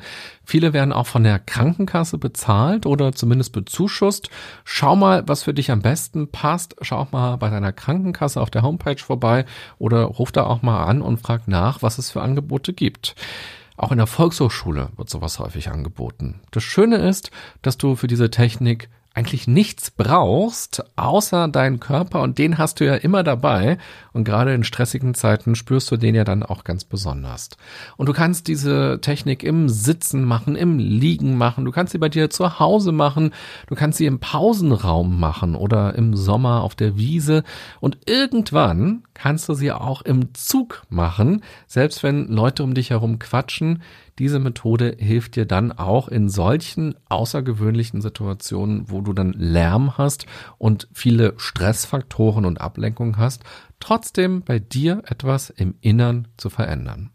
Viele 0.49 0.71
werden 0.71 0.93
auch 0.93 1.07
von 1.07 1.25
der 1.25 1.39
Krankenkasse 1.39 2.17
bezahlt 2.17 2.85
oder 2.85 3.11
zumindest 3.11 3.51
bezuschusst. 3.51 4.29
Schau 4.63 4.95
mal, 4.95 5.23
was 5.27 5.43
für 5.43 5.53
dich 5.53 5.71
am 5.71 5.81
besten 5.81 6.29
passt. 6.29 6.77
Schau 6.81 6.99
auch 6.99 7.11
mal 7.11 7.35
bei 7.35 7.49
deiner 7.49 7.73
Krankenkasse 7.73 8.39
auf 8.39 8.49
der 8.49 8.61
Homepage 8.61 8.97
vorbei 8.97 9.45
oder 9.77 10.03
ruf 10.03 10.31
da 10.31 10.45
auch 10.45 10.61
mal 10.61 10.85
an 10.85 11.01
und 11.01 11.19
frag 11.19 11.49
nach, 11.49 11.81
was 11.81 11.97
es 11.97 12.11
für 12.11 12.21
Angebote 12.21 12.71
gibt. 12.71 13.15
Auch 13.77 13.91
in 13.91 13.99
der 13.99 14.07
Volkshochschule 14.07 14.89
wird 14.97 15.09
sowas 15.09 15.37
häufig 15.37 15.69
angeboten. 15.69 16.41
Das 16.49 16.63
Schöne 16.63 16.97
ist, 16.97 17.29
dass 17.61 17.77
du 17.77 17.95
für 17.95 18.07
diese 18.07 18.31
Technik 18.31 18.89
eigentlich 19.17 19.47
nichts 19.47 19.89
brauchst, 19.89 20.83
außer 20.95 21.47
deinen 21.47 21.79
Körper 21.79 22.21
und 22.21 22.37
den 22.37 22.59
hast 22.59 22.79
du 22.79 22.85
ja 22.85 22.93
immer 22.93 23.23
dabei. 23.23 23.79
Und 24.13 24.25
gerade 24.25 24.53
in 24.53 24.63
stressigen 24.63 25.15
Zeiten 25.15 25.55
spürst 25.55 25.89
du 25.89 25.97
den 25.97 26.13
ja 26.13 26.23
dann 26.23 26.43
auch 26.43 26.63
ganz 26.63 26.83
besonders. 26.83 27.49
Und 27.97 28.07
du 28.07 28.13
kannst 28.13 28.47
diese 28.47 28.99
Technik 29.01 29.41
im 29.41 29.69
Sitzen 29.69 30.23
machen, 30.23 30.55
im 30.55 30.77
Liegen 30.77 31.35
machen, 31.35 31.65
du 31.65 31.71
kannst 31.71 31.93
sie 31.93 31.97
bei 31.97 32.09
dir 32.09 32.29
zu 32.29 32.59
Hause 32.59 32.91
machen, 32.91 33.31
du 33.65 33.73
kannst 33.73 33.97
sie 33.97 34.05
im 34.05 34.19
Pausenraum 34.19 35.19
machen 35.19 35.55
oder 35.55 35.95
im 35.95 36.15
Sommer 36.15 36.61
auf 36.61 36.75
der 36.75 36.95
Wiese. 36.95 37.43
Und 37.79 37.97
irgendwann 38.05 39.03
kannst 39.15 39.49
du 39.49 39.55
sie 39.55 39.71
auch 39.71 40.03
im 40.03 40.35
Zug 40.35 40.83
machen, 40.89 41.41
selbst 41.65 42.03
wenn 42.03 42.27
Leute 42.27 42.63
um 42.63 42.75
dich 42.75 42.91
herum 42.91 43.17
quatschen, 43.17 43.81
diese 44.19 44.39
Methode 44.39 44.95
hilft 44.97 45.35
dir 45.35 45.45
dann 45.45 45.71
auch 45.71 46.07
in 46.07 46.29
solchen 46.29 46.95
außergewöhnlichen 47.09 48.01
Situationen, 48.01 48.89
wo 48.89 49.01
du 49.01 49.13
dann 49.13 49.33
Lärm 49.33 49.97
hast 49.97 50.25
und 50.57 50.87
viele 50.91 51.33
Stressfaktoren 51.37 52.45
und 52.45 52.59
Ablenkungen 52.59 53.17
hast, 53.17 53.43
trotzdem 53.79 54.41
bei 54.41 54.59
dir 54.59 55.03
etwas 55.05 55.49
im 55.49 55.75
Innern 55.81 56.27
zu 56.37 56.49
verändern. 56.49 57.11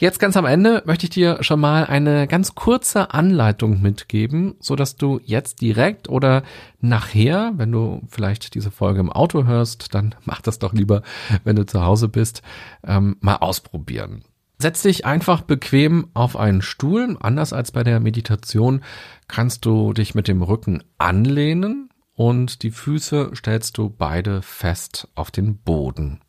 Jetzt 0.00 0.20
ganz 0.20 0.36
am 0.36 0.46
Ende 0.46 0.84
möchte 0.86 1.06
ich 1.06 1.10
dir 1.10 1.42
schon 1.42 1.58
mal 1.58 1.84
eine 1.84 2.28
ganz 2.28 2.54
kurze 2.54 3.12
Anleitung 3.12 3.82
mitgeben, 3.82 4.54
so 4.60 4.76
dass 4.76 4.94
du 4.94 5.20
jetzt 5.24 5.60
direkt 5.60 6.08
oder 6.08 6.44
nachher, 6.80 7.52
wenn 7.56 7.72
du 7.72 8.02
vielleicht 8.06 8.54
diese 8.54 8.70
Folge 8.70 9.00
im 9.00 9.10
Auto 9.10 9.44
hörst, 9.44 9.92
dann 9.94 10.14
mach 10.24 10.40
das 10.40 10.60
doch 10.60 10.72
lieber, 10.72 11.02
wenn 11.42 11.56
du 11.56 11.66
zu 11.66 11.84
Hause 11.84 12.08
bist, 12.08 12.42
ähm, 12.86 13.16
mal 13.20 13.38
ausprobieren. 13.38 14.22
Setz 14.60 14.82
dich 14.82 15.06
einfach 15.06 15.42
bequem 15.42 16.08
auf 16.14 16.36
einen 16.36 16.62
Stuhl. 16.62 17.16
Anders 17.20 17.52
als 17.52 17.70
bei 17.70 17.84
der 17.84 18.00
Meditation 18.00 18.82
kannst 19.28 19.64
du 19.64 19.92
dich 19.92 20.16
mit 20.16 20.26
dem 20.26 20.42
Rücken 20.42 20.82
anlehnen 20.98 21.90
und 22.14 22.64
die 22.64 22.72
Füße 22.72 23.30
stellst 23.36 23.78
du 23.78 23.88
beide 23.88 24.42
fest 24.42 25.06
auf 25.14 25.30
den 25.30 25.58
Boden. 25.58 26.20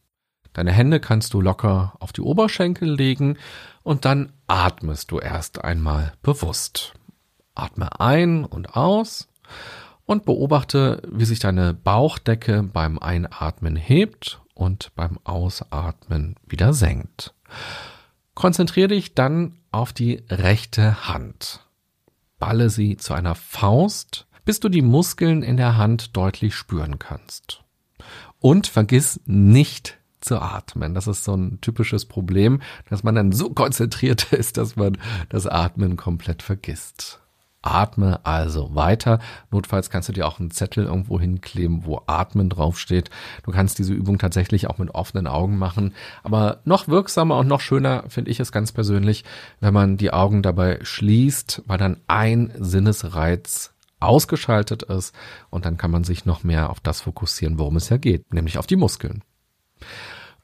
Deine 0.53 0.71
Hände 0.71 0.99
kannst 0.99 1.33
du 1.33 1.41
locker 1.41 1.93
auf 1.99 2.13
die 2.13 2.21
Oberschenkel 2.21 2.91
legen 2.93 3.37
und 3.81 4.05
dann 4.05 4.31
atmest 4.45 5.09
du 5.09 5.17
erst 5.17 5.63
einmal 5.63 6.13
bewusst. 6.21 6.93
Atme 7.55 7.99
ein 7.99 8.45
und 8.45 8.75
aus 8.75 9.27
und 10.05 10.25
beobachte, 10.25 11.01
wie 11.11 11.25
sich 11.25 11.39
deine 11.39 11.73
Bauchdecke 11.73 12.61
beim 12.61 12.99
Einatmen 12.99 13.75
hebt 13.75 14.39
und 14.53 14.91
beim 14.95 15.17
Ausatmen 15.23 16.35
wieder 16.47 16.73
senkt. 16.73 17.33
Konzentriere 18.39 18.87
dich 18.87 19.15
dann 19.15 19.57
auf 19.69 19.91
die 19.91 20.23
rechte 20.29 21.09
Hand. 21.09 21.59
Balle 22.39 22.69
sie 22.69 22.95
zu 22.95 23.13
einer 23.13 23.35
Faust, 23.35 24.27
bis 24.45 24.61
du 24.61 24.69
die 24.69 24.81
Muskeln 24.81 25.43
in 25.43 25.57
der 25.57 25.75
Hand 25.75 26.15
deutlich 26.15 26.55
spüren 26.55 26.99
kannst. 26.99 27.65
Und 28.39 28.67
vergiss 28.67 29.19
nicht 29.25 29.97
zu 30.21 30.39
atmen. 30.41 30.93
Das 30.93 31.07
ist 31.07 31.25
so 31.25 31.35
ein 31.35 31.59
typisches 31.59 32.05
Problem, 32.05 32.61
dass 32.89 33.03
man 33.03 33.15
dann 33.15 33.33
so 33.33 33.49
konzentriert 33.49 34.23
ist, 34.31 34.55
dass 34.55 34.77
man 34.77 34.97
das 35.27 35.45
Atmen 35.45 35.97
komplett 35.97 36.41
vergisst. 36.41 37.19
Atme 37.61 38.19
also 38.23 38.73
weiter. 38.73 39.19
Notfalls 39.51 39.89
kannst 39.89 40.09
du 40.09 40.13
dir 40.13 40.27
auch 40.27 40.39
einen 40.39 40.51
Zettel 40.51 40.85
irgendwo 40.85 41.19
hinkleben, 41.19 41.85
wo 41.85 42.01
Atmen 42.07 42.49
draufsteht. 42.49 43.09
Du 43.43 43.51
kannst 43.51 43.79
diese 43.79 43.93
Übung 43.93 44.17
tatsächlich 44.17 44.67
auch 44.67 44.77
mit 44.77 44.95
offenen 44.95 45.27
Augen 45.27 45.57
machen. 45.57 45.93
Aber 46.23 46.59
noch 46.63 46.87
wirksamer 46.87 47.37
und 47.37 47.47
noch 47.47 47.61
schöner 47.61 48.03
finde 48.07 48.31
ich 48.31 48.39
es 48.39 48.51
ganz 48.51 48.71
persönlich, 48.71 49.25
wenn 49.59 49.73
man 49.73 49.97
die 49.97 50.11
Augen 50.11 50.41
dabei 50.41 50.79
schließt, 50.81 51.63
weil 51.65 51.77
dann 51.77 51.97
ein 52.07 52.51
Sinnesreiz 52.57 53.73
ausgeschaltet 53.99 54.83
ist 54.83 55.13
und 55.49 55.65
dann 55.65 55.77
kann 55.77 55.91
man 55.91 56.03
sich 56.03 56.25
noch 56.25 56.43
mehr 56.43 56.69
auf 56.69 56.79
das 56.79 57.01
fokussieren, 57.01 57.59
worum 57.59 57.75
es 57.75 57.89
ja 57.89 57.97
geht, 57.97 58.33
nämlich 58.33 58.57
auf 58.57 58.67
die 58.67 58.77
Muskeln. 58.77 59.23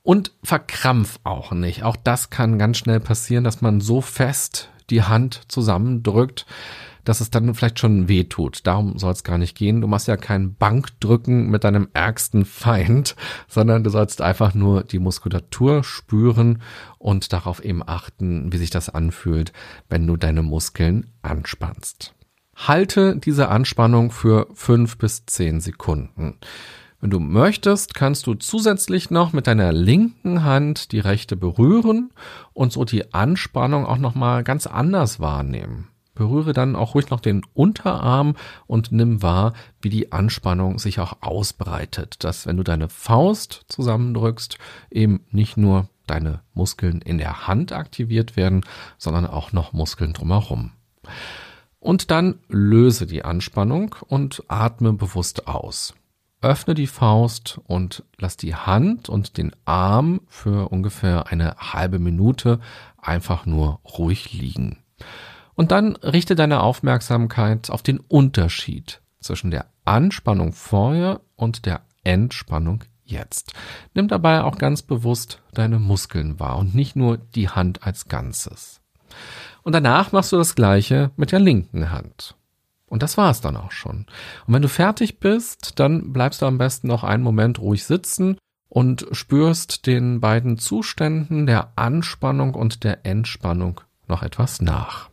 Und 0.04 0.34
verkrampf 0.44 1.20
auch 1.24 1.52
nicht. 1.52 1.84
Auch 1.84 1.96
das 1.96 2.30
kann 2.30 2.60
ganz 2.60 2.78
schnell 2.78 3.00
passieren, 3.00 3.44
dass 3.44 3.62
man 3.62 3.82
so 3.82 4.02
fest 4.02 4.70
die 4.92 5.02
Hand 5.02 5.42
zusammendrückt, 5.48 6.46
dass 7.06 7.22
es 7.22 7.32
dann 7.32 7.54
vielleicht 7.54 7.80
schon 7.80 8.10
weh 8.10 8.26
tut. 8.26 8.68
Darum 8.68 8.98
soll 8.98 9.14
es 9.14 9.24
gar 9.24 9.38
nicht 9.38 9.56
gehen. 9.56 9.82
Du 9.82 9.88
machst 9.88 10.08
ja 10.08 10.18
kein 10.18 10.56
Bankdrücken 10.56 11.50
mit 11.50 11.64
deinem 11.64 11.88
ärgsten 11.94 12.44
Feind, 12.44 13.16
sondern 13.48 13.84
du 13.84 13.90
sollst 13.90 14.22
einfach 14.22 14.54
nur 14.54 14.84
die 14.84 15.00
Muskulatur 15.00 15.84
spüren 15.84 16.62
und 16.98 17.32
darauf 17.32 17.64
eben 17.64 17.82
achten, 17.88 18.52
wie 18.52 18.58
sich 18.58 18.70
das 18.70 18.90
anfühlt, 18.90 19.54
wenn 19.88 20.06
du 20.06 20.18
deine 20.18 20.42
Muskeln 20.42 21.12
anspannst. 21.22 22.14
Halte 22.56 23.18
diese 23.18 23.50
Anspannung 23.50 24.12
für 24.12 24.48
fünf 24.54 24.98
bis 24.98 25.26
zehn 25.26 25.60
Sekunden. 25.60 26.38
Wenn 27.02 27.10
du 27.10 27.20
möchtest, 27.20 27.94
kannst 27.94 28.26
du 28.26 28.34
zusätzlich 28.34 29.12
noch 29.12 29.34
mit 29.34 29.46
deiner 29.46 29.72
linken 29.72 30.44
Hand 30.44 30.92
die 30.92 31.00
rechte 31.00 31.36
berühren 31.36 32.12
und 32.54 32.72
so 32.72 32.86
die 32.86 33.14
Anspannung 33.14 33.86
auch 33.86 33.98
noch 33.98 34.16
mal 34.16 34.44
ganz 34.44 34.66
anders 34.66 35.20
wahrnehmen. 35.20 35.90
Berühre 36.16 36.54
dann 36.54 36.76
auch 36.76 36.96
ruhig 36.96 37.10
noch 37.10 37.20
den 37.20 37.44
Unterarm 37.54 38.36
und 38.68 38.92
nimm 38.92 39.22
wahr, 39.22 39.54
wie 39.82 39.90
die 39.90 40.12
Anspannung 40.12 40.80
sich 40.80 41.00
auch 41.00 41.18
ausbreitet. 41.22 42.24
Dass, 42.24 42.48
wenn 42.48 42.58
du 42.58 42.64
deine 42.64 42.90
Faust 42.90 43.66
zusammendrückst, 43.68 44.58
eben 44.90 45.26
nicht 45.30 45.58
nur 45.58 45.90
deine 46.08 46.42
Muskeln 46.54 47.02
in 47.02 47.18
der 47.18 47.48
Hand 47.48 47.72
aktiviert 47.72 48.38
werden, 48.38 48.62
sondern 48.98 49.26
auch 49.26 49.52
noch 49.52 49.74
Muskeln 49.74 50.14
drumherum. 50.14 50.72
Und 51.80 52.10
dann 52.10 52.40
löse 52.48 53.06
die 53.06 53.24
Anspannung 53.24 53.96
und 54.08 54.44
atme 54.48 54.94
bewusst 54.94 55.48
aus. 55.48 55.94
Öffne 56.42 56.74
die 56.74 56.88
Faust 56.88 57.60
und 57.66 58.04
lass 58.18 58.38
die 58.38 58.56
Hand 58.56 59.10
und 59.10 59.38
den 59.38 59.52
Arm 59.66 60.22
für 60.28 60.70
ungefähr 60.70 61.28
eine 61.28 61.56
halbe 61.58 62.00
Minute 62.00 62.60
einfach 62.98 63.46
nur 63.46 63.80
ruhig 63.98 64.34
liegen. 64.34 64.78
Und 65.56 65.72
dann 65.72 65.96
richte 65.98 66.36
deine 66.36 66.62
Aufmerksamkeit 66.62 67.70
auf 67.70 67.82
den 67.82 68.00
Unterschied 68.00 69.02
zwischen 69.20 69.52
der 69.52 69.68
Anspannung 69.86 70.54
vorher 70.54 71.22
und 71.36 71.66
der 71.66 71.82
Entspannung 72.04 72.84
jetzt. 73.06 73.54
Nimm 73.94 74.08
dabei 74.08 74.44
auch 74.44 74.58
ganz 74.58 74.82
bewusst 74.82 75.42
deine 75.54 75.80
Muskeln 75.80 76.40
wahr 76.40 76.58
und 76.58 76.76
nicht 76.76 76.96
nur 76.96 77.18
die 77.18 77.50
Hand 77.50 77.84
als 77.84 78.08
Ganzes. 78.08 78.82
Und 79.64 79.74
danach 79.74 80.12
machst 80.12 80.32
du 80.32 80.38
das 80.38 80.56
gleiche 80.56 81.12
mit 81.16 81.32
der 81.32 81.40
linken 81.40 81.92
Hand. 81.92 82.36
Und 82.88 83.02
das 83.02 83.18
war's 83.18 83.42
dann 83.42 83.58
auch 83.58 83.72
schon. 83.72 84.06
Und 84.46 84.54
wenn 84.54 84.62
du 84.62 84.70
fertig 84.70 85.20
bist, 85.20 85.80
dann 85.80 86.14
bleibst 86.14 86.42
du 86.42 86.46
am 86.46 86.58
besten 86.58 86.88
noch 86.88 87.04
einen 87.04 87.24
Moment 87.24 87.60
ruhig 87.60 87.84
sitzen 87.84 88.38
und 88.70 89.08
spürst 89.12 89.88
den 89.88 90.20
beiden 90.20 90.58
Zuständen 90.58 91.46
der 91.46 91.74
Anspannung 91.78 92.54
und 92.54 92.84
der 92.84 93.06
Entspannung 93.06 93.82
noch 94.08 94.22
etwas 94.22 94.62
nach. 94.62 95.10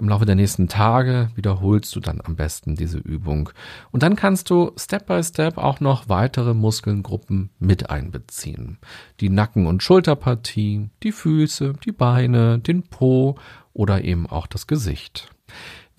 Im 0.00 0.08
Laufe 0.08 0.24
der 0.24 0.34
nächsten 0.34 0.66
Tage 0.66 1.30
wiederholst 1.34 1.94
du 1.94 2.00
dann 2.00 2.22
am 2.24 2.34
besten 2.34 2.74
diese 2.74 2.96
Übung. 2.96 3.50
Und 3.90 4.02
dann 4.02 4.16
kannst 4.16 4.48
du 4.48 4.72
Step 4.78 5.06
by 5.06 5.22
Step 5.22 5.58
auch 5.58 5.80
noch 5.80 6.08
weitere 6.08 6.54
Muskelgruppen 6.54 7.50
mit 7.58 7.90
einbeziehen. 7.90 8.78
Die 9.20 9.28
Nacken- 9.28 9.66
und 9.66 9.82
Schulterpartie, 9.82 10.88
die 11.02 11.12
Füße, 11.12 11.74
die 11.84 11.92
Beine, 11.92 12.58
den 12.58 12.84
Po 12.84 13.36
oder 13.74 14.02
eben 14.02 14.26
auch 14.26 14.46
das 14.46 14.66
Gesicht. 14.66 15.28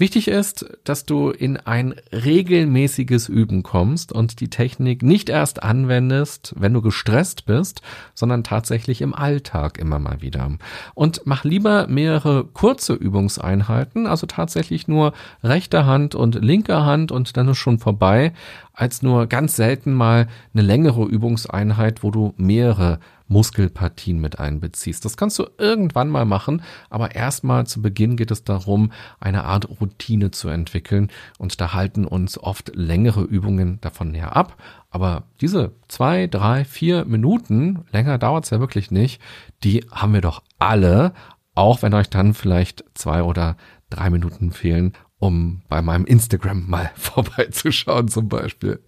Wichtig 0.01 0.29
ist, 0.29 0.65
dass 0.83 1.05
du 1.05 1.29
in 1.29 1.57
ein 1.57 1.93
regelmäßiges 2.11 3.29
Üben 3.29 3.61
kommst 3.61 4.11
und 4.11 4.39
die 4.39 4.49
Technik 4.49 5.03
nicht 5.03 5.29
erst 5.29 5.61
anwendest, 5.61 6.55
wenn 6.57 6.73
du 6.73 6.81
gestresst 6.81 7.45
bist, 7.45 7.83
sondern 8.15 8.43
tatsächlich 8.43 9.03
im 9.03 9.13
Alltag 9.13 9.77
immer 9.77 9.99
mal 9.99 10.23
wieder. 10.23 10.57
Und 10.95 11.21
mach 11.25 11.43
lieber 11.43 11.85
mehrere 11.85 12.45
kurze 12.45 12.93
Übungseinheiten, 12.95 14.07
also 14.07 14.25
tatsächlich 14.25 14.87
nur 14.87 15.13
rechte 15.43 15.85
Hand 15.85 16.15
und 16.15 16.33
linke 16.33 16.83
Hand 16.83 17.11
und 17.11 17.37
dann 17.37 17.49
ist 17.49 17.59
schon 17.59 17.77
vorbei, 17.77 18.33
als 18.73 19.03
nur 19.03 19.27
ganz 19.27 19.55
selten 19.55 19.93
mal 19.93 20.27
eine 20.55 20.63
längere 20.63 21.03
Übungseinheit, 21.03 22.01
wo 22.01 22.09
du 22.09 22.33
mehrere 22.37 22.97
Muskelpartien 23.31 24.19
mit 24.19 24.39
einbeziehst. 24.39 25.03
Das 25.05 25.17
kannst 25.17 25.39
du 25.39 25.47
irgendwann 25.57 26.09
mal 26.09 26.25
machen, 26.25 26.61
aber 26.89 27.15
erstmal 27.15 27.65
zu 27.65 27.81
Beginn 27.81 28.17
geht 28.17 28.29
es 28.29 28.43
darum, 28.43 28.91
eine 29.19 29.45
Art 29.45 29.67
Routine 29.79 30.31
zu 30.31 30.49
entwickeln 30.49 31.09
und 31.39 31.59
da 31.61 31.73
halten 31.73 32.05
uns 32.05 32.37
oft 32.37 32.75
längere 32.75 33.21
Übungen 33.21 33.79
davon 33.81 34.11
näher 34.11 34.35
ab. 34.35 34.57
Aber 34.89 35.23
diese 35.39 35.71
zwei, 35.87 36.27
drei, 36.27 36.65
vier 36.65 37.05
Minuten, 37.05 37.85
länger 37.91 38.17
dauert 38.17 38.43
es 38.43 38.49
ja 38.49 38.59
wirklich 38.59 38.91
nicht, 38.91 39.21
die 39.63 39.85
haben 39.91 40.13
wir 40.13 40.21
doch 40.21 40.43
alle, 40.59 41.13
auch 41.55 41.81
wenn 41.81 41.93
euch 41.93 42.09
dann 42.09 42.33
vielleicht 42.33 42.83
zwei 42.93 43.23
oder 43.23 43.55
drei 43.89 44.09
Minuten 44.09 44.51
fehlen, 44.51 44.93
um 45.21 45.61
bei 45.69 45.81
meinem 45.81 46.05
Instagram 46.05 46.67
mal 46.67 46.91
vorbeizuschauen 46.95 48.09
zum 48.09 48.27
Beispiel. 48.27 48.81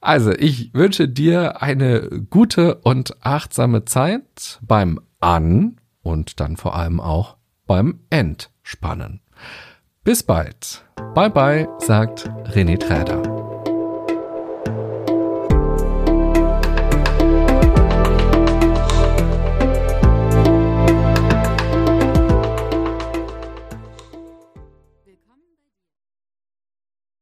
Also 0.00 0.32
ich 0.32 0.74
wünsche 0.74 1.08
dir 1.08 1.62
eine 1.62 2.26
gute 2.28 2.74
und 2.74 3.24
achtsame 3.24 3.84
Zeit 3.84 4.58
beim 4.60 5.00
An 5.20 5.80
und 6.02 6.40
dann 6.40 6.56
vor 6.56 6.74
allem 6.74 7.00
auch 7.00 7.36
beim 7.66 8.00
Entspannen. 8.10 9.20
Bis 10.02 10.22
bald. 10.22 10.84
Bye 11.14 11.30
bye, 11.30 11.68
sagt 11.78 12.28
René 12.52 12.78
Träder. 12.78 13.37